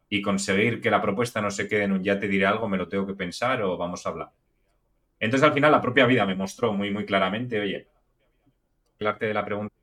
[0.09, 2.78] y conseguir que la propuesta no se quede en un ya te diré algo, me
[2.78, 4.30] lo tengo que pensar o vamos a hablar.
[5.20, 7.88] Entonces al final la propia vida me mostró muy, muy claramente, oye,
[8.98, 9.74] el arte de la pregunta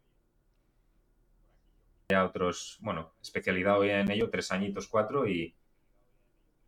[2.09, 5.55] ya otros, bueno, especialidad hoy en ello, tres añitos, cuatro, y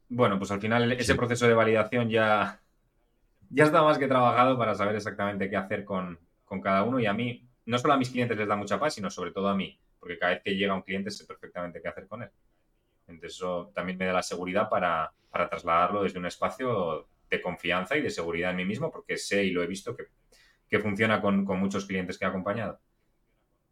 [0.10, 1.17] bueno, pues al final ese Sí.
[1.17, 2.62] proceso de validación ya,
[3.53, 7.05] ya está más que trabajado para saber exactamente qué hacer con, con cada uno y
[7.05, 9.55] a mí, no solo a mis clientes les da mucha paz, sino sobre todo a
[9.55, 12.29] mí, porque cada vez que llega un cliente sé perfectamente qué hacer con él.
[13.07, 17.95] Entonces eso también me da la seguridad para, para trasladarlo desde un espacio de confianza
[17.95, 20.05] y de seguridad en mí mismo, porque sé y lo he visto que,
[20.67, 22.79] que funciona con, con muchos clientes que he acompañado.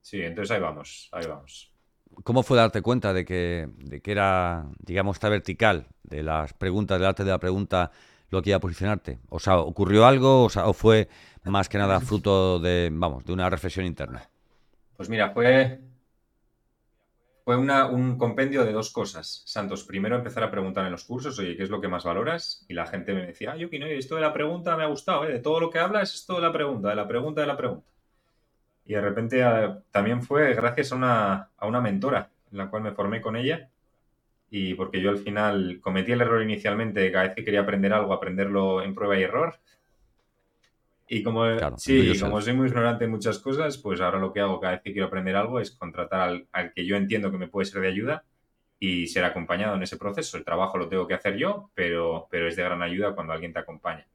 [0.02, 1.74] Sí, entonces ahí vamos, ahí vamos.
[2.24, 7.00] ¿Cómo fue darte cuenta de que, de que era, digamos, esta vertical de las preguntas,
[7.00, 7.92] del arte de la pregunta,
[8.32, 9.20] lo que iba a posicionarte?
[9.30, 11.08] O sea, ¿ocurrió algo o, fue
[11.44, 14.28] más que nada fruto de, vamos, de una reflexión interna?
[14.98, 15.80] Pues mira, fue,
[17.44, 19.44] fue un compendio de dos cosas.
[19.46, 22.66] Santos, primero empezar a preguntar en los cursos, oye, ¿qué es lo que más valoras?
[22.68, 25.26] Y la gente me decía, ah, Yuki, no, esto de la pregunta me ha gustado,
[25.26, 25.34] ¿eh?
[25.34, 27.92] De todo lo que hablas, esto de la pregunta, de la pregunta, de la pregunta.
[28.86, 32.84] Y de repente eh, también fue gracias a una, a una mentora en la cual
[32.84, 33.70] me formé con ella.
[34.52, 37.94] Y porque yo al final cometí el error inicialmente de cada vez que quería aprender
[37.94, 39.56] algo, aprenderlo en prueba y error.
[41.08, 44.42] Y como, Claro, sí, como soy muy ignorante en muchas cosas, pues ahora lo que
[44.42, 47.38] hago cada vez que quiero aprender algo es contratar al, al que yo entiendo que
[47.38, 48.26] me puede ser de ayuda
[48.78, 50.38] y ser acompañado en ese proceso.
[50.38, 53.54] El trabajo lo tengo que hacer yo, pero, pero es de gran ayuda cuando alguien
[53.54, 54.08] te acompaña.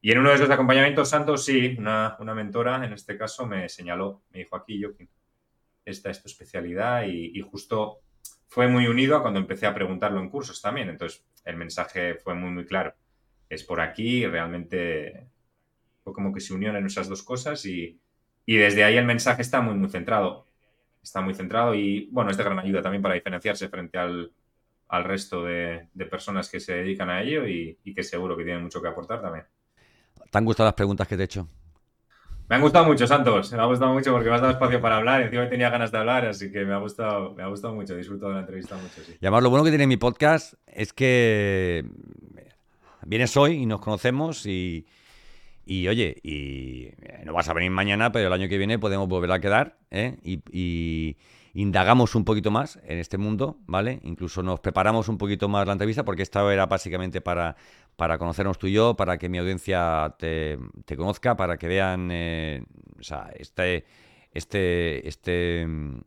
[0.00, 3.68] Y en uno de esos acompañamientos santos, sí, una, una mentora en este caso me
[3.68, 5.08] señaló, me dijo aquí, Joaquín,
[5.84, 8.00] esta es tu especialidad y, y justo
[8.56, 10.88] fue muy unido a cuando empecé a preguntarlo en cursos también.
[10.88, 12.94] Entonces el mensaje fue muy, muy claro.
[13.50, 15.26] Es por aquí realmente
[16.02, 18.00] fue como que se unieron esas dos cosas y,
[18.46, 20.46] y desde ahí el mensaje está muy, muy centrado.
[21.02, 24.32] Está muy centrado y, bueno, es de gran ayuda también para diferenciarse frente al,
[24.88, 28.44] al resto de, de personas que se dedican a ello y, y que seguro que
[28.44, 29.44] tienen mucho que aportar también.
[30.30, 31.46] ¿Te han gustado las preguntas que te he hecho?
[32.48, 33.52] Me han gustado mucho, Santos.
[33.52, 35.22] Me ha gustado mucho porque me has dado espacio para hablar.
[35.22, 37.94] Encima tenía ganas de hablar, así que me ha gustado, me ha gustado mucho.
[37.94, 39.14] He disfrutado de la entrevista mucho, sí.
[39.20, 41.84] Y además lo bueno que tiene mi podcast es que
[43.04, 44.86] vienes hoy y nos conocemos y,
[45.64, 49.08] y, oye, y eh, no vas a venir mañana, pero el año que viene podemos
[49.08, 50.16] volver a quedar ¿eh?
[50.22, 51.16] y, y
[51.54, 53.98] indagamos un poquito más en este mundo, ¿vale?
[54.04, 57.56] Incluso nos preparamos un poquito más la entrevista porque esta era básicamente para,
[57.96, 60.58] para conocernos tú y yo, para que mi audiencia te,
[60.96, 62.64] conozca, para que vean eh,
[63.38, 63.86] este,
[64.32, 66.00] este, este, mm,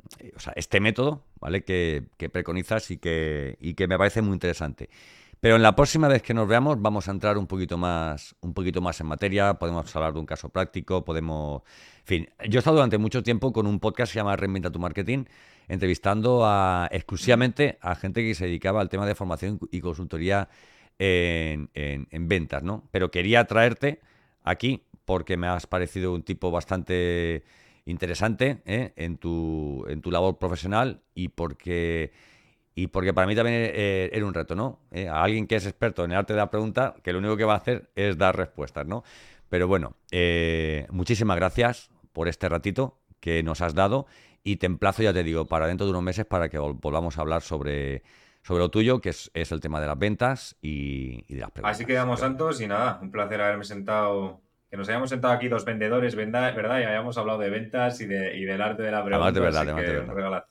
[0.55, 1.63] este método, ¿vale?
[1.63, 4.89] Que, que preconizas y que, y que me parece muy interesante.
[5.41, 8.53] Pero en la próxima vez que nos veamos vamos a entrar un poquito más, un
[8.53, 11.63] poquito más en materia, podemos hablar de un caso práctico, podemos...
[11.99, 14.69] En fin, yo he estado durante mucho tiempo con un podcast que se llama Reinventa
[14.69, 15.25] tu Marketing,
[15.69, 20.49] entrevistando a, exclusivamente a gente que se dedicaba al tema de formación y consultoría
[20.99, 22.87] en, en- en ventas, ¿no?
[22.91, 23.99] Pero quería traerte
[24.43, 27.43] aquí porque me has parecido un tipo bastante
[27.85, 28.93] interesante ¿eh?
[28.95, 32.11] en, tu, en tu labor profesional y porque,
[32.75, 34.79] y porque para mí también eh, era un reto, ¿no?
[34.91, 37.37] Eh, a alguien que es experto en el arte de la pregunta, que lo único
[37.37, 39.03] que va a hacer es dar respuestas, ¿no?
[39.49, 39.95] Pero bueno,
[40.91, 44.07] muchísimas gracias por este ratito que nos has dado
[44.43, 47.17] y te emplazo, ya te digo, para dentro de unos meses para que vol- volvamos
[47.17, 48.03] a hablar sobre,
[48.41, 51.51] sobre lo tuyo, que es, es el tema de las ventas y, y de las
[51.51, 51.75] preguntas.
[51.75, 55.65] Así quedamos, Santos, y nada, un placer haberme sentado, que nos hayamos sentado aquí dos
[55.65, 56.79] vendedores, ¿verdad?
[56.79, 59.27] Y hayamos hablado de ventas y, de, y del arte de la pregunta.
[59.27, 60.45] Además de verdad, así que verdad.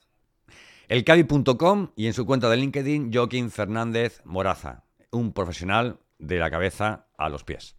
[0.89, 7.07] Elcavi.com y en su cuenta de LinkedIn, Joaquín Fernández Moraza, un profesional de la cabeza
[7.17, 7.78] a los pies.